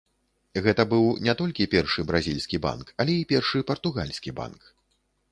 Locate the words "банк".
2.63-2.87, 4.41-4.61